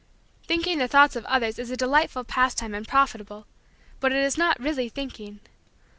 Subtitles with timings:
[0.47, 3.45] Thinking the thoughts of others is a delightful pastime and profitable
[3.99, 5.41] but it is not really thinking.